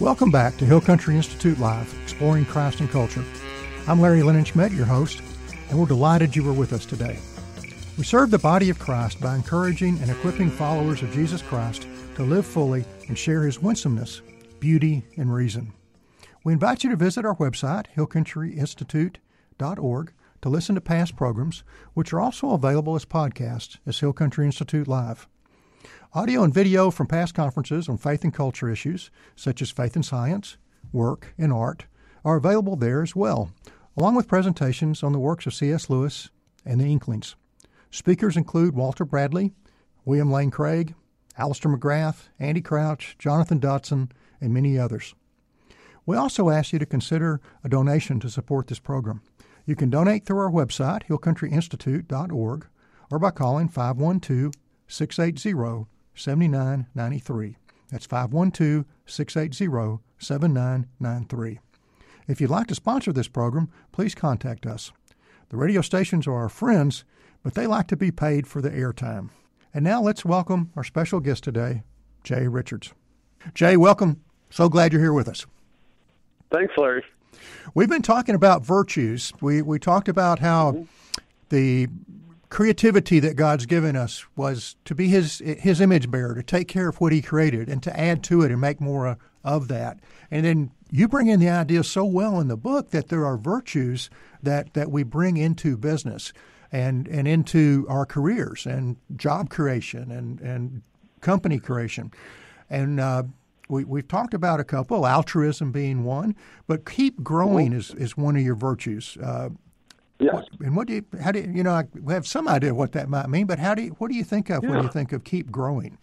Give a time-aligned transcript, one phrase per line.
[0.00, 3.22] Welcome back to Hill Country Institute Live, exploring Christ and culture.
[3.86, 5.20] I'm Larry Schmidt, your host,
[5.68, 7.18] and we're delighted you were with us today.
[7.98, 12.22] We serve the body of Christ by encouraging and equipping followers of Jesus Christ to
[12.22, 14.22] live fully and share his winsomeness,
[14.58, 15.74] beauty, and reason.
[16.44, 21.62] We invite you to visit our website, hillcountryinstitute.org, to listen to past programs,
[21.92, 25.28] which are also available as podcasts as Hill Country Institute Live.
[26.12, 30.04] Audio and video from past conferences on faith and culture issues, such as faith and
[30.04, 30.56] science,
[30.90, 31.86] work, and art,
[32.24, 33.52] are available there as well,
[33.96, 35.88] along with presentations on the works of C.S.
[35.88, 36.28] Lewis
[36.64, 37.36] and the Inklings.
[37.92, 39.52] Speakers include Walter Bradley,
[40.04, 40.96] William Lane Craig,
[41.38, 45.14] Alister McGrath, Andy Crouch, Jonathan Dodson, and many others.
[46.06, 49.22] We also ask you to consider a donation to support this program.
[49.64, 52.66] You can donate through our website, hillcountryinstitute.org,
[53.12, 54.54] or by calling 512
[54.88, 57.56] 680 7993.
[57.90, 61.58] That's 512 680 7993.
[62.28, 64.92] If you'd like to sponsor this program, please contact us.
[65.48, 67.04] The radio stations are our friends,
[67.42, 69.30] but they like to be paid for the airtime.
[69.74, 71.82] And now let's welcome our special guest today,
[72.22, 72.92] Jay Richards.
[73.54, 74.20] Jay, welcome.
[74.50, 75.46] So glad you're here with us.
[76.52, 77.04] Thanks, Larry.
[77.74, 79.32] We've been talking about virtues.
[79.40, 80.82] We we talked about how mm-hmm.
[81.48, 81.88] the
[82.50, 86.88] creativity that God's given us was to be his his image bearer, to take care
[86.88, 90.00] of what he created and to add to it and make more of that.
[90.30, 93.38] And then you bring in the idea so well in the book that there are
[93.38, 94.10] virtues
[94.42, 96.32] that that we bring into business
[96.72, 100.82] and and into our careers and job creation and and
[101.20, 102.10] company creation.
[102.68, 103.24] And uh,
[103.68, 106.34] we, we've talked about a couple, altruism being one,
[106.66, 109.16] but keep growing is, is one of your virtues.
[109.22, 109.50] Uh,
[110.20, 110.44] Yes.
[110.60, 113.08] And what do you, how do you, you know, I have some idea what that
[113.08, 114.70] might mean, but how do you, what do you think of yeah.
[114.70, 115.96] when you think of keep growing?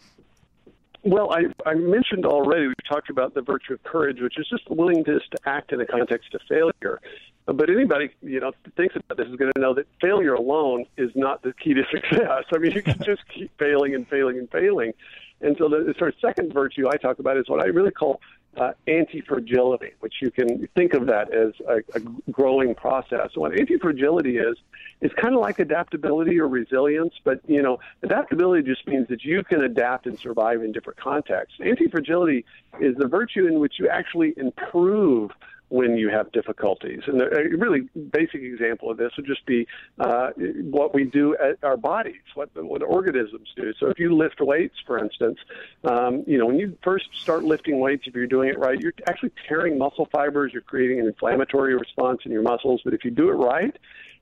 [1.04, 4.70] Well, I, I mentioned already, we talked about the virtue of courage, which is just
[4.70, 7.00] willingness to act in the context of failure.
[7.46, 11.12] But anybody, you know, thinks about this is going to know that failure alone is
[11.16, 12.44] not the key to success.
[12.54, 14.94] I mean, you can just keep failing and failing and failing.
[15.40, 18.20] And so the sort of second virtue I talk about is what I really call
[18.56, 22.00] uh, anti-fragility, which you can think of that as a, a
[22.32, 23.30] growing process.
[23.36, 24.58] What anti-fragility is,
[25.02, 29.44] is kind of like adaptability or resilience, but you know, adaptability just means that you
[29.44, 31.60] can adapt and survive in different contexts.
[31.64, 32.46] Anti-fragility
[32.80, 35.32] is the virtue in which you actually improve
[35.70, 37.02] when you have difficulties.
[37.08, 39.68] And a really basic example of this would just be
[40.00, 43.74] uh, what we do at our bodies, what, what organisms do.
[43.80, 45.40] So if you lift weights, for instance,
[45.84, 48.94] um, you know, when you first start lifting weights, if you're doing it right, you're
[49.08, 52.82] actually tearing muscle fibers, you're creating an inflammatory response in your muscles.
[52.84, 53.76] But if you do it right,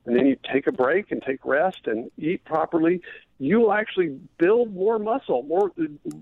[0.05, 3.01] and then you take a break and take rest and eat properly,
[3.39, 5.71] you will actually build more muscle, more,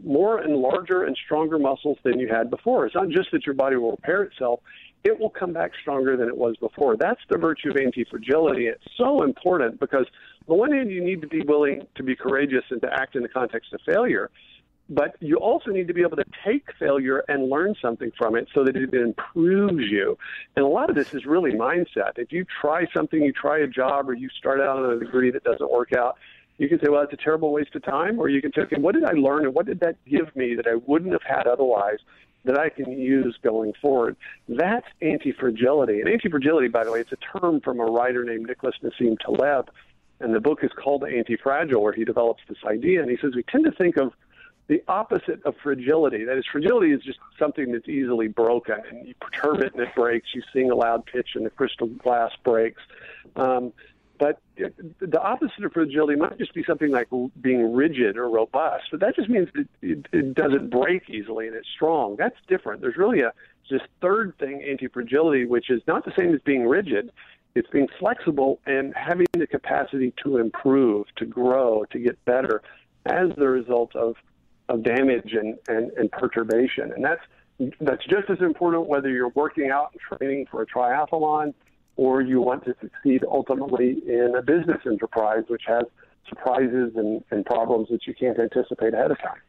[0.04, 2.86] more and larger and stronger muscles than you had before.
[2.86, 4.62] It's not just that your body will repair itself;
[5.04, 6.96] it will come back stronger than it was before.
[6.96, 8.68] That's the virtue of anti-fragility.
[8.68, 10.06] It's so important because
[10.48, 13.16] on the one hand, you need to be willing to be courageous and to act
[13.16, 14.32] in the context of failure,
[14.90, 18.48] but you also need to be able to take failure and learn something from it
[18.54, 20.18] so that it improves you.
[20.56, 22.18] And a lot of this is really mindset.
[22.18, 25.32] If you try something, you try a job, or you start out on a degree
[25.32, 26.18] that doesn't work out,
[26.58, 28.80] you can say, well, it's a terrible waste of time, or you can say, okay,
[28.80, 31.48] what did I learn and what did that give me that I wouldn't have had
[31.48, 31.98] otherwise?
[32.46, 34.16] That I can use going forward.
[34.50, 36.02] That's anti-fragility.
[36.02, 39.70] And anti-fragility, by the way, it's a term from a writer named Nicholas Nassim Taleb,
[40.20, 43.02] and the book is called Anti-Fragile, where he develops this idea.
[43.02, 44.14] And he says we tend to think of
[44.68, 46.24] the opposite of fragility.
[46.24, 49.94] That is, fragility is just something that's easily broken, and you perturb it and it
[49.96, 50.28] breaks.
[50.34, 52.82] You sing a loud pitch and the crystal glass breaks.
[53.36, 53.74] Um,
[54.20, 57.08] but the opposite of fragility might just be something like
[57.42, 61.56] being rigid or robust, but that just means that it, it doesn't break easily and
[61.56, 62.16] it's strong.
[62.18, 62.82] That's different.
[62.82, 63.34] There's really a
[63.70, 67.12] this third thing, anti-fragility, which is not the same as being rigid.
[67.56, 72.62] It's being flexible and having the capacity to improve, to grow, to get better
[73.06, 74.16] as the result of
[74.70, 76.92] of damage and, and, and perturbation.
[76.94, 77.22] And that's
[77.82, 81.54] that's just as important whether you're working out and training for a triathlon
[81.96, 85.84] or you want to succeed ultimately in a business enterprise which has
[86.28, 89.42] surprises and, and problems that you can't anticipate ahead of time.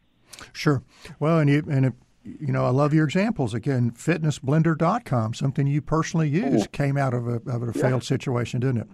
[0.52, 0.82] Sure.
[1.20, 1.92] Well, and you, and it,
[2.24, 3.54] you know, I love your examples.
[3.54, 6.52] Again, fitnessblender.com, something you personally mm.
[6.52, 8.08] used, came out of a, of a failed yeah.
[8.08, 8.88] situation, didn't it?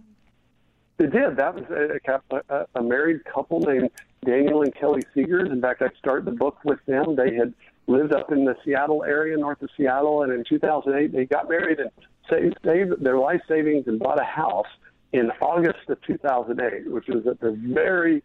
[0.98, 1.36] It did.
[1.36, 3.90] That was a, a, a married couple named
[4.24, 5.50] Daniel and Kelly Segars.
[5.50, 7.16] In fact, I started the book with them.
[7.16, 7.54] They had
[7.86, 11.80] lived up in the Seattle area, north of Seattle, and in 2008 they got married
[11.80, 11.90] and
[12.30, 14.66] saved, saved their life savings and bought a house
[15.12, 18.22] in August of 2008, which was at the very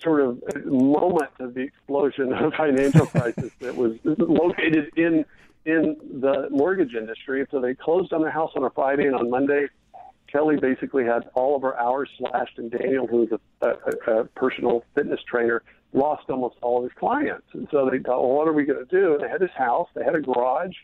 [0.00, 5.24] sort of moment of the explosion of financial crisis that was located in
[5.66, 7.46] in the mortgage industry.
[7.50, 9.68] So they closed on their house on a Friday, and on Monday,
[10.26, 14.84] Kelly basically had all of her hours slashed, and Daniel, who's a, a, a personal
[14.94, 15.62] fitness trainer,
[15.94, 17.46] lost almost all of his clients.
[17.52, 19.14] And so they thought, well, what are we going to do?
[19.14, 20.74] And they had this house, they had a garage,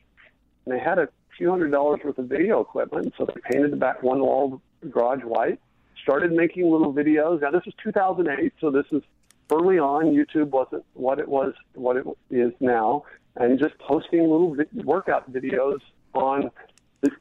[0.65, 1.09] and they had a
[1.41, 3.15] few hundred dollars worth of video equipment.
[3.17, 4.61] So they painted the back one wall
[4.91, 5.59] garage white,
[6.03, 7.41] started making little videos.
[7.41, 9.03] Now this was 2008, so this is
[9.51, 10.15] early on.
[10.15, 13.05] YouTube wasn't what it was, what it is now,
[13.37, 15.79] and just posting little vi- workout videos
[16.13, 16.51] on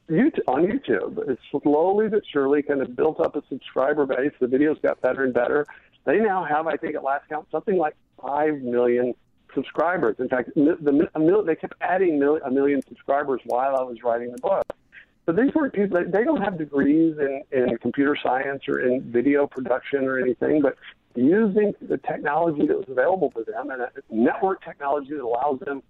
[0.09, 1.29] YouTube, on YouTube.
[1.29, 4.33] It's slowly but surely kind of built up a subscriber base.
[4.41, 5.65] The videos got better and better.
[6.03, 9.13] They now have, I think, at last count, something like five million
[9.53, 10.15] subscribers.
[10.19, 14.31] In fact, the, the, they kept adding mil, a million subscribers while I was writing
[14.31, 14.65] the book.
[15.25, 19.45] So these weren't people, they don't have degrees in, in computer science or in video
[19.45, 20.75] production or anything, but
[21.15, 25.83] using the technology that was available to them and a network technology that allows them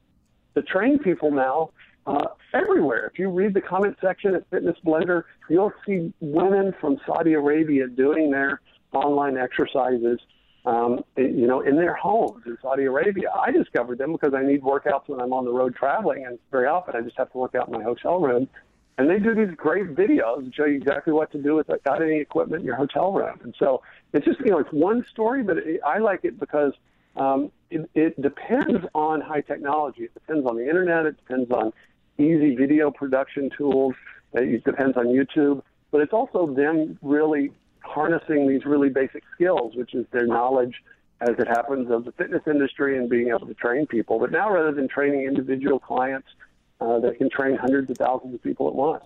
[0.56, 1.70] to train people now
[2.08, 3.10] uh, everywhere.
[3.14, 7.88] If you read the comment section at Fitness Blender, you'll see women from Saudi Arabia
[7.88, 8.62] doing their
[8.94, 10.20] online exercises,
[10.66, 13.30] um, you know, in their homes in Saudi Arabia.
[13.32, 16.68] I discovered them because I need workouts when I'm on the road traveling, and very
[16.68, 18.48] often I just have to work out in my hotel room.
[18.98, 22.02] And they do these great videos and show you exactly what to do with without
[22.02, 23.40] any equipment in your hotel room.
[23.44, 26.74] And so it's just, you know, it's one story, but it, I like it because
[27.16, 30.04] um, it, it depends on high technology.
[30.04, 31.06] It depends on the internet.
[31.06, 31.72] It depends on
[32.18, 33.96] easy video production tools.
[34.34, 35.62] It depends on YouTube.
[35.92, 40.76] But it's also them really harnessing these really basic skills, which is their knowledge,
[41.22, 44.20] as it happens, of the fitness industry and being able to train people.
[44.20, 46.28] But now, rather than training individual clients,
[46.82, 49.04] uh, they can train hundreds of thousands of people at once.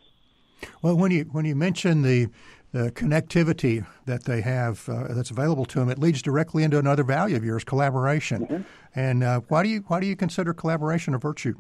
[0.82, 2.28] Well, when you when you mention the
[2.72, 7.04] the connectivity that they have uh, that's available to them, it leads directly into another
[7.04, 8.46] value of yours, collaboration.
[8.46, 8.62] Mm-hmm.
[8.96, 11.56] And uh, why do you why do you consider collaboration a virtue?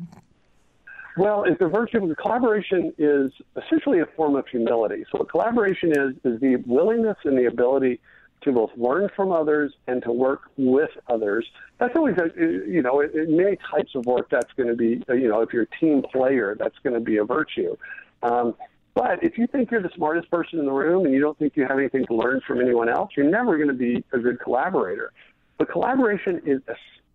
[1.17, 2.13] Well, it's a virtue.
[2.15, 5.05] Collaboration is essentially a form of humility.
[5.11, 7.99] So, what collaboration is is the willingness and the ability
[8.43, 11.45] to both learn from others and to work with others.
[11.79, 15.29] That's always, a, you know, in many types of work, that's going to be, you
[15.29, 17.75] know, if you're a team player, that's going to be a virtue.
[18.21, 18.55] Um,
[18.95, 21.53] but if you think you're the smartest person in the room and you don't think
[21.55, 24.39] you have anything to learn from anyone else, you're never going to be a good
[24.39, 25.11] collaborator.
[25.57, 26.61] But collaboration is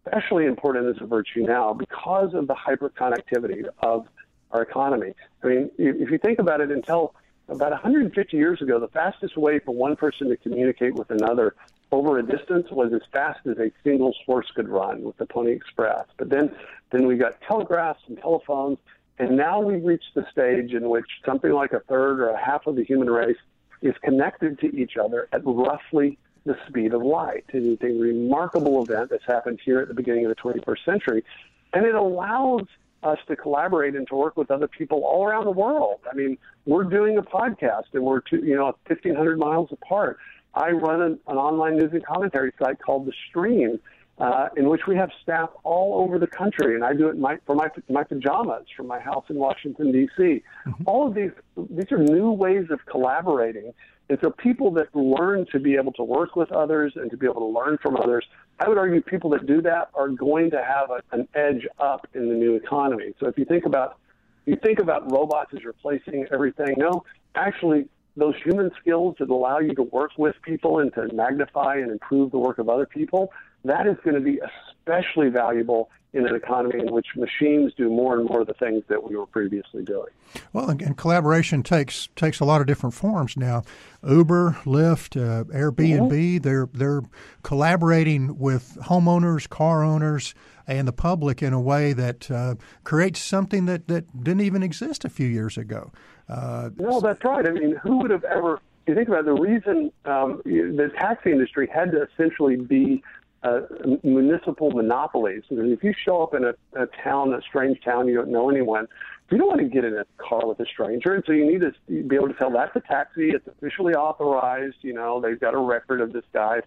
[0.08, 4.06] especially important as a virtue now because of the hyperconnectivity of
[4.50, 5.14] our economy.
[5.43, 7.14] I mean, if you think about it, until
[7.49, 11.55] about 150 years ago, the fastest way for one person to communicate with another
[11.90, 15.52] over a distance was as fast as a single horse could run with the Pony
[15.52, 16.05] Express.
[16.19, 16.54] But then,
[16.93, 18.78] then we got telegraphs and telephones,
[19.19, 22.66] and now we've reached the stage in which something like a third or a half
[22.66, 23.38] of the human race
[23.81, 27.44] is connected to each other at roughly the speed of light.
[27.52, 31.24] It is a remarkable event that's happened here at the beginning of the 21st century,
[31.72, 32.62] and it allows
[33.02, 36.00] us to collaborate and to work with other people all around the world.
[36.10, 36.36] I mean,
[36.66, 40.18] we're doing a podcast and we're two, you know 1,500 miles apart.
[40.54, 43.78] I run an, an online news and commentary site called The Stream,
[44.18, 47.38] uh, in which we have staff all over the country, and I do it my,
[47.46, 50.42] for my my pajamas from my house in Washington D.C.
[50.66, 50.82] Mm-hmm.
[50.86, 51.30] All of these
[51.70, 53.72] these are new ways of collaborating
[54.08, 57.26] and so people that learn to be able to work with others and to be
[57.26, 58.25] able to learn from others,
[58.59, 62.06] I would argue people that do that are going to have a, an edge up
[62.14, 63.12] in the new economy.
[63.21, 63.99] So if you think about
[64.47, 67.04] you think about robots as replacing everything, no,
[67.35, 67.87] actually
[68.18, 72.30] those human skills that allow you to work with people and to magnify and improve
[72.30, 73.32] the work of other people,
[73.64, 74.40] that is going to be
[74.87, 78.82] especially valuable in an economy in which machines do more and more of the things
[78.88, 80.08] that we were previously doing.
[80.52, 83.62] Well, and, collaboration takes takes a lot of different forms now.
[84.06, 86.38] Uber, Lyft, uh, Airbnb, mm-hmm.
[86.38, 87.02] they're they're
[87.42, 90.34] collaborating with homeowners, car owners,
[90.66, 95.04] and the public in a way that uh, creates something that, that didn't even exist
[95.04, 95.92] a few years ago.
[96.28, 97.47] Uh, no, that's right.
[97.47, 98.61] I mean, who would have ever?
[98.87, 103.02] You think about it, the reason um, the taxi industry had to essentially be
[103.42, 103.61] uh,
[104.02, 105.42] municipal monopolies.
[105.50, 108.88] If you show up in a, a town, a strange town, you don't know anyone,
[109.30, 111.61] you don't want to get in a car with a stranger, and so you need
[111.61, 111.73] to
[112.04, 113.30] be able to tell that's a taxi.
[113.30, 114.76] It's officially authorized.
[114.80, 116.61] You know, they've got a record of this guy,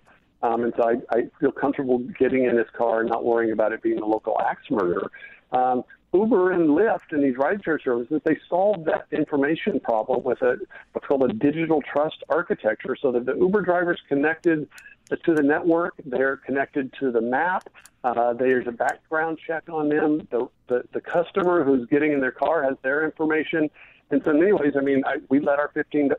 [0.44, 3.74] um, and so I, I feel comfortable getting in this car and not worrying about
[3.74, 5.12] it being a local axe murderer.
[5.51, 10.58] Um, Uber and Lyft and these rideshare services, they solved that information problem with a
[10.91, 14.68] what's called a digital trust architecture, so that the Uber drivers connected
[15.10, 15.94] to the network.
[16.06, 17.70] They're connected to the map.
[18.03, 20.27] Uh, there's a background check on them.
[20.32, 23.70] The, the, the customer who's getting in their car has their information.
[24.10, 26.12] And so, in many ways, I mean, I, we let our 15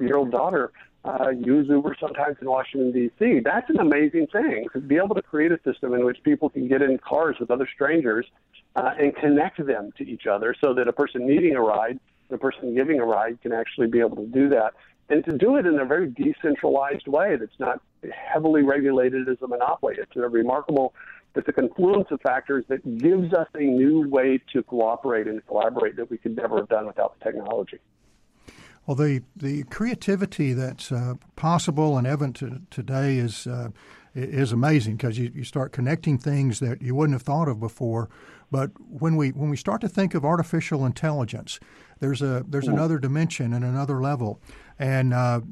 [0.00, 0.72] year old daughter
[1.04, 3.40] uh, use Uber sometimes in Washington, D.C.
[3.44, 6.68] That's an amazing thing to be able to create a system in which people can
[6.68, 8.26] get in cars with other strangers
[8.76, 12.38] uh, and connect them to each other so that a person needing a ride, the
[12.38, 14.74] person giving a ride can actually be able to do that.
[15.08, 17.80] And to do it in a very decentralized way that's not
[18.12, 19.94] heavily regulated as a monopoly.
[19.98, 20.94] It's a remarkable,
[21.34, 25.96] it's a confluence of factors that gives us a new way to cooperate and collaborate
[25.96, 27.78] that we could never have done without the technology.
[28.88, 33.68] Well, the, the creativity that's uh, possible and evident to, today is uh,
[34.14, 38.08] is amazing because you, you start connecting things that you wouldn't have thought of before.
[38.50, 41.60] But when we when we start to think of artificial intelligence,
[42.00, 44.40] there's a there's another dimension and another level,
[44.78, 45.42] and uh,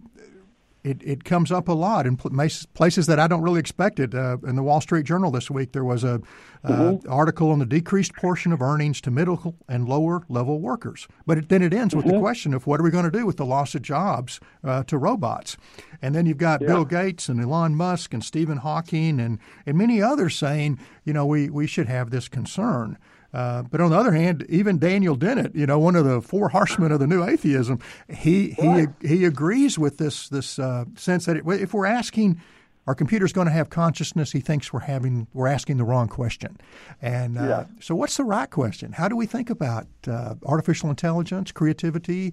[0.87, 4.15] it, it comes up a lot in places that I don't really expect it.
[4.15, 6.21] Uh, in the Wall Street Journal this week, there was a
[6.63, 7.11] uh, mm-hmm.
[7.11, 11.09] article on the decreased portion of earnings to middle and lower level workers.
[11.27, 11.99] But it, then it ends mm-hmm.
[11.99, 12.23] with the mm-hmm.
[12.23, 14.97] question of what are we going to do with the loss of jobs uh, to
[14.97, 15.57] robots?
[16.01, 16.69] And then you've got yeah.
[16.69, 21.27] Bill Gates and Elon Musk and Stephen Hawking and, and many others saying, you know,
[21.27, 22.97] we, we should have this concern.
[23.37, 26.49] Uh, but on the other hand, even Daniel Dennett, you know, one of the four
[26.49, 27.79] horsemen of the new atheism,
[28.09, 32.41] he he he agrees with this this uh, sense that it, if we're asking,
[32.87, 34.33] our computer's going to have consciousness?
[34.33, 36.57] He thinks we're having we're asking the wrong question.
[37.03, 37.65] And uh, yeah.
[37.79, 38.93] so, what's the right question?
[38.93, 42.33] How do we think about uh, artificial intelligence, creativity,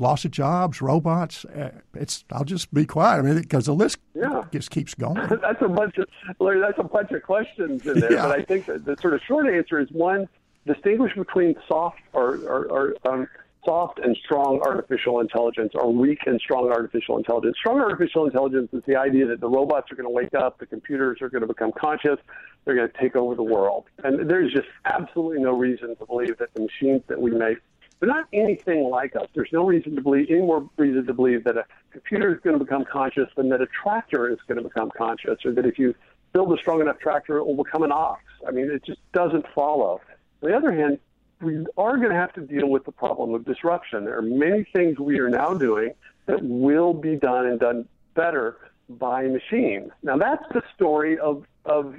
[0.00, 1.44] loss of jobs, robots.
[1.44, 3.18] Uh, it's I'll just be quiet.
[3.18, 4.44] I mean, because the list yeah.
[4.52, 5.14] just keeps going.
[5.14, 6.08] that's a bunch of.
[6.38, 8.08] That's a bunch of questions in there.
[8.18, 8.22] Yeah.
[8.22, 10.28] But I think that the sort of short answer is one:
[10.72, 13.28] distinguish between soft or, or, or um,
[13.64, 17.56] soft and strong artificial intelligence, or weak and strong artificial intelligence.
[17.58, 20.66] Strong artificial intelligence is the idea that the robots are going to wake up, the
[20.66, 22.18] computers are going to become conscious,
[22.64, 26.38] they're going to take over the world, and there's just absolutely no reason to believe
[26.38, 27.58] that the machines that we make
[28.00, 29.26] they're not anything like us.
[29.34, 32.56] There's no reason to believe, any more reason to believe that a computer is going
[32.58, 35.78] to become conscious than that a tractor is going to become conscious, or that if
[35.78, 35.94] you
[36.32, 38.22] build a strong enough tractor, it will become an ox.
[38.46, 40.00] I mean, it just doesn't follow.
[40.42, 40.98] On the other hand,
[41.40, 44.04] we are going to have to deal with the problem of disruption.
[44.04, 45.94] There are many things we are now doing
[46.26, 48.56] that will be done and done better
[48.88, 49.90] by machines.
[50.02, 51.94] Now, that's the story of, of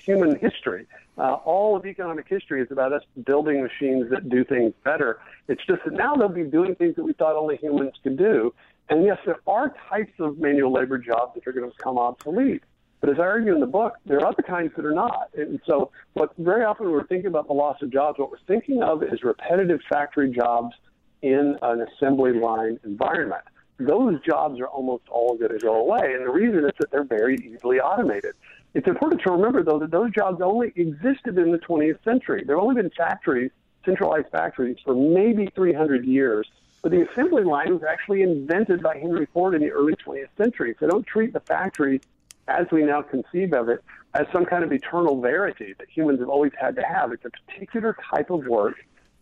[0.00, 0.86] human history.
[1.16, 5.20] Uh, all of economic history is about us building machines that do things better.
[5.48, 8.54] It's just that now they'll be doing things that we thought only humans could do.
[8.88, 12.62] And yes, there are types of manual labor jobs that are going to become obsolete.
[13.00, 15.30] But as I argue in the book, there are other kinds that are not.
[15.36, 18.38] And so, what very often when we're thinking about the loss of jobs, what we're
[18.46, 20.74] thinking of is repetitive factory jobs
[21.22, 23.42] in an assembly line environment.
[23.78, 26.12] Those jobs are almost all going to go away.
[26.14, 28.34] And the reason is that they're very easily automated.
[28.74, 32.42] It's important to remember, though, that those jobs only existed in the 20th century.
[32.44, 33.52] There have only been factories,
[33.84, 36.50] centralized factories, for maybe 300 years.
[36.82, 40.74] But the assembly line was actually invented by Henry Ford in the early 20th century.
[40.78, 42.00] So don't treat the factory
[42.48, 46.28] as we now conceive of it as some kind of eternal verity that humans have
[46.28, 47.12] always had to have.
[47.12, 48.76] It's a particular type of work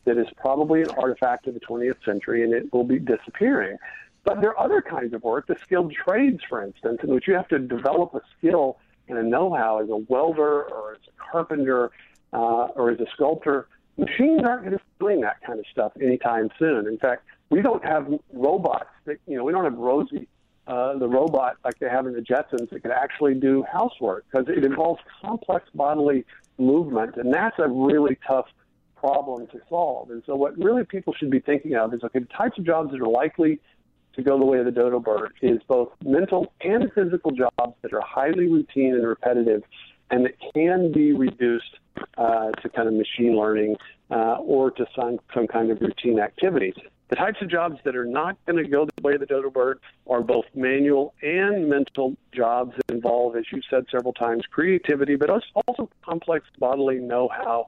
[0.04, 3.76] that is probably an artifact of the 20th century and it will be disappearing.
[4.24, 7.34] But there are other kinds of work, the skilled trades, for instance, in which you
[7.34, 8.78] have to develop a skill
[9.08, 11.90] and a know-how as a welder or as a carpenter
[12.32, 13.68] uh, or as a sculptor.
[13.96, 16.86] Machines aren't going to be doing that kind of stuff anytime soon.
[16.86, 20.28] In fact, we don't have robots that you know we don't have Rosie,
[20.66, 24.48] uh, the robot like they have in the Jetsons that can actually do housework because
[24.48, 26.24] it involves complex bodily
[26.58, 28.46] movement, and that's a really tough
[28.96, 30.10] problem to solve.
[30.10, 32.90] And so, what really people should be thinking of is okay, the types of jobs
[32.92, 33.60] that are likely
[34.14, 37.92] to go the way of the dodo bird is both mental and physical jobs that
[37.92, 39.62] are highly routine and repetitive
[40.10, 41.78] and it can be reduced
[42.16, 43.76] uh, to kind of machine learning
[44.10, 46.74] uh, or to some, some kind of routine activities.
[47.08, 49.48] The types of jobs that are not going to go the way of the dodo
[49.48, 55.14] bird are both manual and mental jobs that involve, as you've said several times, creativity,
[55.14, 57.66] but also complex bodily know how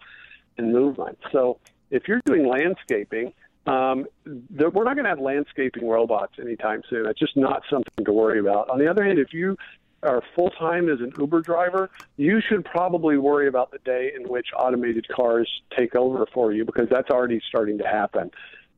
[0.57, 1.19] and movement.
[1.31, 1.59] So
[1.91, 3.33] if you're doing landscaping,
[3.67, 7.05] um, we're not going to have landscaping robots anytime soon.
[7.05, 8.71] That's just not something to worry about.
[8.71, 9.57] On the other hand, if you
[10.03, 14.29] are full time as an Uber driver, you should probably worry about the day in
[14.29, 18.31] which automated cars take over for you because that's already starting to happen.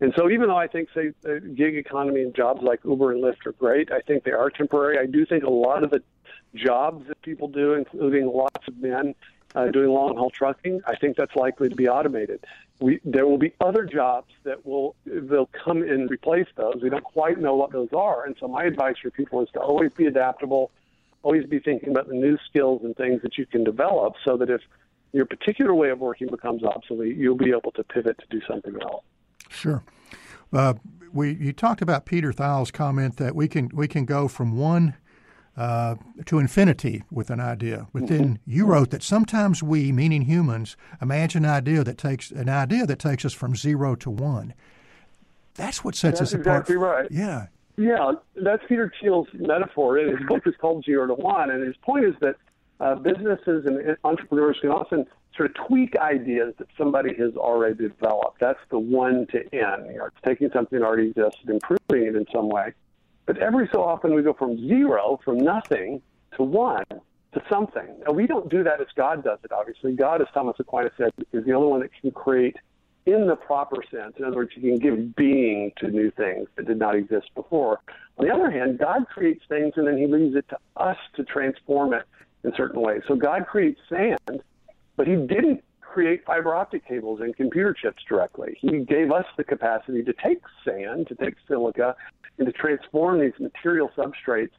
[0.02, 1.12] And so, even though I think, say,
[1.54, 4.98] gig economy and jobs like Uber and Lyft are great, I think they are temporary.
[4.98, 6.02] I do think a lot of the
[6.54, 9.14] jobs that people do, including lots of men
[9.54, 12.40] uh, doing long haul trucking, I think that's likely to be automated
[12.80, 16.76] we, there will be other jobs that will they'll come and replace those.
[16.82, 19.60] We don't quite know what those are, and so my advice for people is to
[19.60, 20.70] always be adaptable,
[21.22, 24.50] always be thinking about the new skills and things that you can develop, so that
[24.50, 24.60] if
[25.12, 28.74] your particular way of working becomes obsolete, you'll be able to pivot to do something
[28.82, 29.04] else.
[29.48, 29.82] Sure.
[30.52, 30.74] Uh,
[31.12, 34.94] we you talked about Peter Thiel's comment that we can we can go from one
[35.56, 35.96] uh,
[36.26, 37.86] to infinity with an idea.
[37.92, 38.50] But then mm-hmm.
[38.50, 42.98] you wrote that sometimes we, meaning humans, imagine an idea that takes an idea that
[42.98, 44.54] takes us from zero to one.
[45.54, 46.60] That's what sets that's us apart.
[46.60, 47.08] Exactly right.
[47.10, 47.46] Yeah.
[47.76, 49.96] Yeah, that's Peter Thiel's metaphor.
[49.96, 52.36] His book is called Zero to One, and his point is that
[52.80, 58.40] uh, businesses and entrepreneurs can often sort of tweak ideas that somebody has already developed.
[58.40, 59.86] That's the one to N.
[59.86, 62.72] You know, it's taking something that already exists and improving it in some way.
[63.26, 66.02] But every so often we go from zero, from nothing,
[66.36, 67.86] to one, to something.
[68.06, 69.92] Now, we don't do that as God does it, obviously.
[69.92, 72.56] God, as Thomas Aquinas said, is the only one that can create
[73.06, 74.14] in the proper sense.
[74.18, 77.80] In other words, he can give being to new things that did not exist before.
[78.18, 81.24] On the other hand, God creates things and then he leaves it to us to
[81.24, 82.02] transform it
[82.44, 83.02] in certain ways.
[83.08, 84.42] So God creates sand,
[84.96, 88.56] but he didn't create fiber optic cables and computer chips directly.
[88.60, 91.96] He gave us the capacity to take sand, to take silica,
[92.38, 94.52] and to transform these material substrates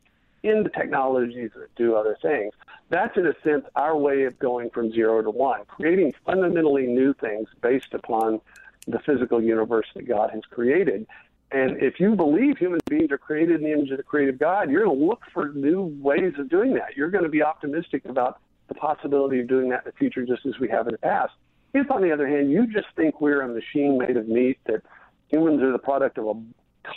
[0.43, 2.53] into technologies that do other things.
[2.89, 7.13] That's, in a sense, our way of going from zero to one, creating fundamentally new
[7.13, 8.41] things based upon
[8.87, 11.05] the physical universe that God has created.
[11.51, 14.71] And if you believe human beings are created in the image of the creative God,
[14.71, 16.95] you're going to look for new ways of doing that.
[16.95, 20.45] You're going to be optimistic about the possibility of doing that in the future, just
[20.45, 21.33] as we have in the past.
[21.73, 24.81] If, on the other hand, you just think we're a machine made of meat, that
[25.27, 26.33] humans are the product of a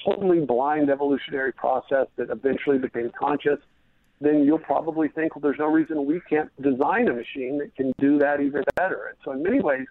[0.04, 3.58] totally blind evolutionary process that eventually became conscious,
[4.20, 7.92] then you'll probably think, well, there's no reason we can't design a machine that can
[7.98, 9.08] do that even better.
[9.08, 9.86] And so, in many ways,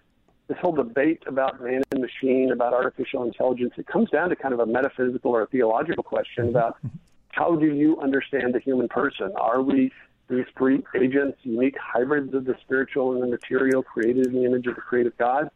[0.48, 4.52] this whole debate about man and machine, about artificial intelligence, it comes down to kind
[4.52, 6.76] of a metaphysical or a theological question about
[7.30, 9.32] how do you understand the human person?
[9.36, 9.90] Are we
[10.28, 14.66] these free agents, unique hybrids of the spiritual and the material created in the image
[14.66, 15.50] of the creative God?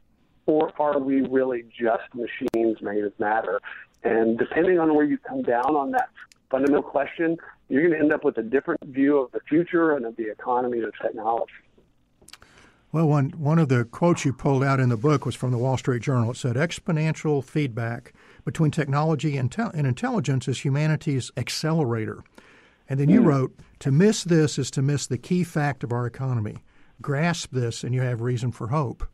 [0.47, 3.61] Or are we really just machines made of matter?
[4.05, 6.09] And depending on where you come down on that
[6.51, 7.37] fundamental question,
[7.69, 10.31] you're going to end up with a different view of the future and of the
[10.31, 11.53] economy and of technology.
[12.91, 15.59] Well, one, one of the quotes you pulled out in the book was from the
[15.59, 16.31] Wall Street Journal.
[16.31, 18.15] It said, Exponential feedback
[18.47, 22.25] between technology and, te- and intelligence is humanity's accelerator.
[22.89, 23.27] And then you mm.
[23.27, 26.65] wrote, To miss this is to miss the key fact of our economy.
[27.03, 29.07] Grasp this, and you have reason for hope.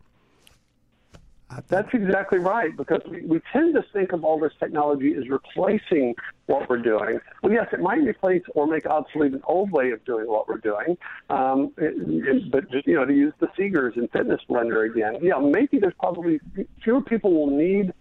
[1.68, 6.14] That's exactly right, because we, we tend to think of all this technology as replacing
[6.46, 7.20] what we're doing.
[7.42, 10.58] Well, yes, it might replace or make obsolete an old way of doing what we're
[10.58, 10.98] doing.
[11.30, 15.38] Um, it, it, but you know, to use the Segars and Fitness Blender again, yeah,
[15.38, 16.40] maybe there's probably
[16.82, 17.92] fewer people will need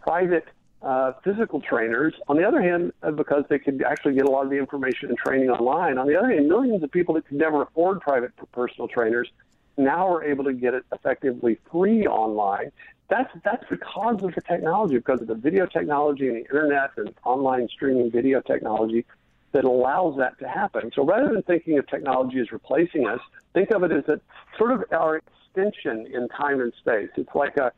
[0.00, 0.46] private
[0.82, 2.14] uh, physical trainers.
[2.28, 5.08] On the other hand, uh, because they could actually get a lot of the information
[5.08, 5.98] and training online.
[5.98, 9.28] On the other hand, millions of people that could never afford private personal trainers
[9.76, 12.72] now we're able to get it effectively free online.
[13.08, 17.14] That's that's because of the technology, because of the video technology and the internet and
[17.24, 19.04] online streaming video technology
[19.52, 20.90] that allows that to happen.
[20.94, 23.20] So rather than thinking of technology as replacing us,
[23.52, 24.20] think of it as a
[24.56, 27.10] sort of our extension in time and space.
[27.16, 27.72] It's like a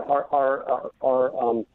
[0.00, 1.66] our our, our um,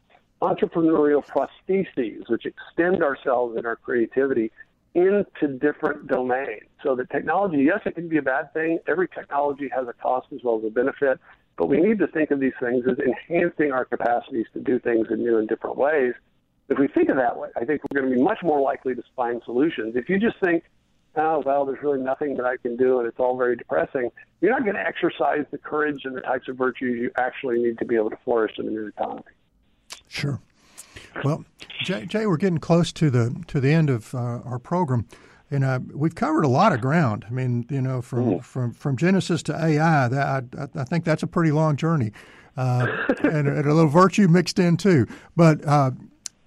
[0.42, 4.50] entrepreneurial prostheses, which extend ourselves and our creativity
[4.94, 6.68] into different domains.
[6.82, 8.78] So the technology, yes, it can be a bad thing.
[8.86, 11.18] Every technology has a cost as well as a benefit,
[11.56, 15.06] but we need to think of these things as enhancing our capacities to do things
[15.10, 16.12] in new and different ways.
[16.68, 18.94] If we think of that way, I think we're going to be much more likely
[18.94, 19.96] to find solutions.
[19.96, 20.64] If you just think,
[21.16, 24.52] oh, well, there's really nothing that I can do and it's all very depressing, you're
[24.52, 27.84] not going to exercise the courage and the types of virtues you actually need to
[27.84, 29.22] be able to flourish in the new economy.
[30.08, 30.40] Sure.
[31.24, 31.44] Well,
[31.84, 35.06] Jay, Jay, we're getting close to the to the end of uh, our program,
[35.50, 37.24] and uh, we've covered a lot of ground.
[37.26, 38.44] I mean, you know, from mm.
[38.44, 42.12] from from Genesis to AI, that I, I think that's a pretty long journey,
[42.56, 42.86] uh,
[43.22, 45.06] and, and, a little virtue mixed in too.
[45.36, 45.92] But uh,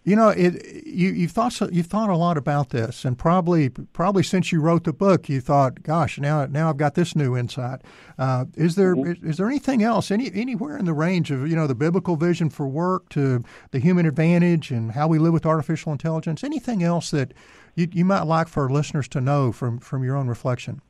[0.06, 3.70] you know, it you you've thought so, you've thought a lot about this, and probably
[3.70, 7.36] probably since you wrote the book, you thought, "Gosh, now now I've got this new
[7.36, 7.82] insight."
[8.20, 9.26] Uh, is there mm-hmm.
[9.26, 12.18] is, is, there anything else any anywhere in the range of you know the biblical
[12.18, 16.44] vision for work to the human advantage and how we live with artificial intelligence?
[16.44, 17.34] Anything else that
[17.74, 20.82] you you might like for listeners to know from from your own reflection?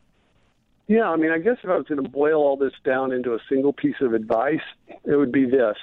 [0.88, 3.34] Yeah, I mean, I guess if I was going to boil all this down into
[3.34, 4.60] a single piece of advice,
[5.06, 5.78] it would be this: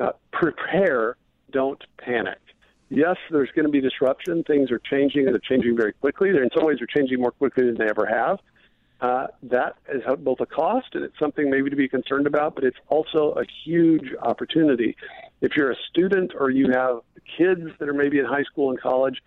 [0.00, 1.16] uh, prepare
[1.56, 2.38] don't panic.
[2.90, 4.44] Yes, there's going to be disruption.
[4.44, 6.30] Things are changing, and they're changing very quickly.
[6.32, 8.38] They're in some ways, they're changing more quickly than they ever have.
[9.00, 12.64] Uh, that is both a cost and it's something maybe to be concerned about, but
[12.64, 14.96] it's also a huge opportunity.
[15.40, 17.00] If you're a student or you have
[17.38, 19.22] kids that are maybe in high school and college,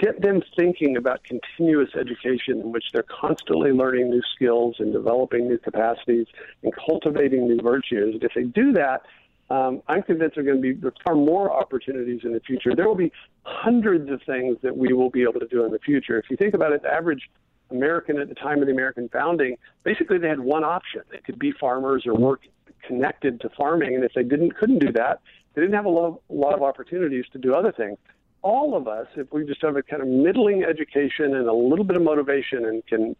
[0.00, 5.48] get them thinking about continuous education in which they're constantly learning new skills and developing
[5.48, 6.26] new capacities
[6.62, 8.14] and cultivating new virtues.
[8.14, 9.02] And if they do that,
[9.50, 12.74] um, I'm convinced there are going to be far more opportunities in the future.
[12.74, 15.78] There will be hundreds of things that we will be able to do in the
[15.78, 16.18] future.
[16.18, 17.30] If you think about it, the average
[17.70, 21.02] American at the time of the American founding, basically they had one option.
[21.10, 22.42] They could be farmers or work
[22.86, 25.20] connected to farming, and if they didn't couldn't do that,
[25.54, 27.98] they didn't have a a lot of opportunities to do other things.
[28.42, 31.84] All of us, if we just have a kind of middling education and a little
[31.84, 33.16] bit of motivation and can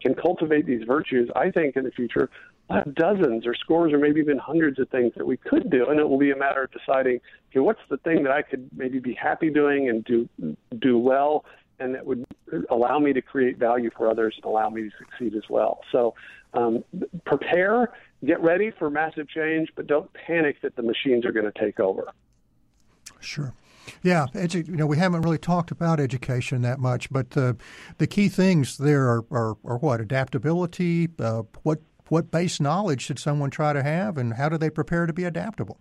[0.00, 2.30] can cultivate these virtues, I think in the future
[2.70, 6.00] have dozens or scores or maybe even hundreds of things that we could do, and
[6.00, 8.98] it will be a matter of deciding, okay, what's the thing that I could maybe
[8.98, 10.28] be happy doing and do
[10.78, 11.44] do well,
[11.78, 12.24] and that would
[12.70, 15.80] allow me to create value for others and allow me to succeed as well.
[15.92, 16.14] So
[16.54, 16.82] um,
[17.24, 17.92] prepare
[18.24, 21.78] get ready for massive change, but don't panic that the machines are going to take
[21.78, 22.08] over.
[23.20, 23.52] Sure.
[24.02, 27.56] Yeah, edu- you know, we haven't really talked about education that much, but the
[27.98, 31.08] the key things there are, are, are what adaptability.
[31.18, 35.06] Uh, what what base knowledge should someone try to have, and how do they prepare
[35.06, 35.78] to be adaptable?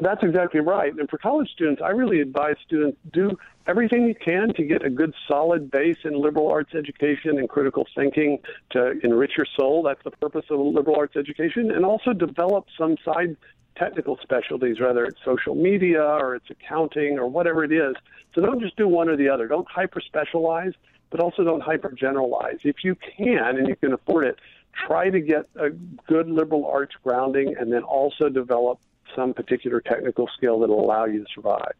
[0.00, 0.94] That's exactly right.
[0.94, 4.88] And for college students, I really advise students do everything you can to get a
[4.88, 8.38] good solid base in liberal arts education and critical thinking
[8.70, 9.82] to enrich your soul.
[9.82, 11.70] That's the purpose of liberal arts education.
[11.70, 13.36] And also develop some side
[13.76, 17.94] technical specialties, whether it's social media or it's accounting or whatever it is.
[18.34, 19.48] So don't just do one or the other.
[19.48, 20.72] Don't hyper specialize,
[21.10, 22.60] but also don't hyper generalize.
[22.64, 24.38] If you can and you can afford it,
[24.72, 25.70] try to get a
[26.06, 28.80] good liberal arts grounding and then also develop
[29.14, 31.72] some particular technical skill that will allow you to survive.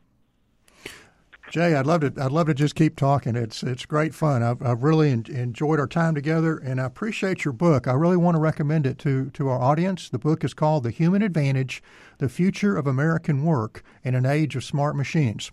[1.51, 2.13] Jay, I'd love to.
[2.23, 3.35] I'd love to just keep talking.
[3.35, 4.41] It's it's great fun.
[4.41, 7.89] I've, I've really en- enjoyed our time together, and I appreciate your book.
[7.89, 10.09] I really want to recommend it to to our audience.
[10.09, 11.83] The book is called "The Human Advantage:
[12.19, 15.51] The Future of American Work in an Age of Smart Machines,"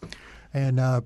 [0.54, 1.02] and uh,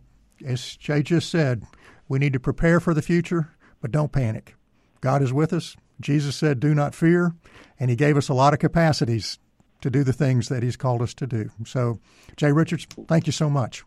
[0.46, 1.64] as Jay just said,
[2.10, 4.56] we need to prepare for the future, but don't panic.
[5.00, 5.78] God is with us.
[6.02, 7.34] Jesus said, "Do not fear,"
[7.80, 9.40] and He gave us a lot of capacities
[9.82, 11.50] to do the things that He's called us to do.
[11.66, 12.00] So,
[12.38, 13.84] Jay Richards, thank you so much.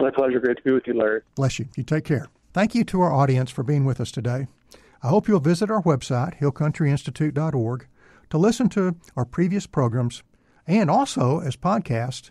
[0.00, 0.38] My pleasure.
[0.40, 1.22] Great to be with you, Larry.
[1.34, 1.66] Bless you.
[1.76, 2.28] You take care.
[2.52, 4.46] Thank you to our audience for being with us today.
[5.02, 7.86] I hope you'll visit our website, hillcountryinstitute.org,
[8.30, 10.22] to listen to our previous programs
[10.66, 12.30] and also as podcast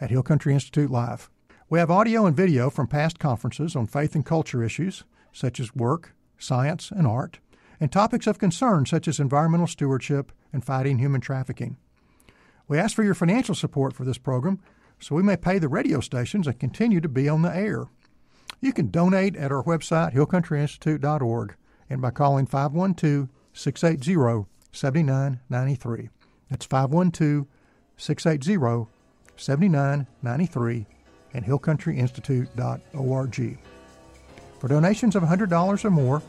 [0.00, 1.30] at Hill Country Institute Live.
[1.70, 5.74] We have audio and video from past conferences on faith and culture issues such as
[5.74, 7.38] work, science, and art,
[7.80, 11.76] and topics of concern such as environmental stewardship and fighting human trafficking.
[12.68, 14.60] We ask for your financial support for this program
[15.00, 17.86] so we may pay the radio stations and continue to be on the air.
[18.60, 21.56] You can donate at our website, hillcountryinstitute.org,
[21.90, 26.08] and by calling 512 680 7993.
[26.48, 27.46] That's 512
[27.96, 28.90] 680
[29.36, 30.86] 7993
[31.34, 33.58] and hillcountryinstitute.org.
[34.60, 36.22] For donations of $100 or more,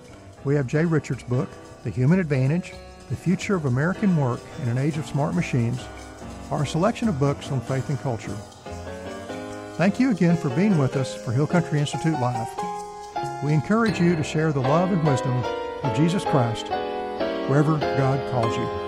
[0.46, 1.50] we have Jay Richards' book,
[1.84, 2.74] The Human Advantage
[3.10, 5.82] The Future of American Work in an Age of Smart Machines,
[6.52, 8.36] our selection of books on faith and culture.
[9.76, 12.48] Thank you again for being with us for Hill Country Institute Live.
[13.44, 15.44] We encourage you to share the love and wisdom
[15.84, 16.68] of Jesus Christ
[17.50, 18.85] wherever God calls you.